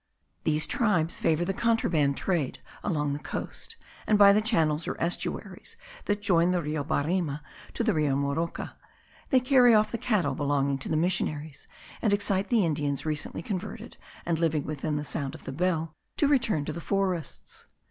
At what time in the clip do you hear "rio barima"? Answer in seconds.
6.63-7.41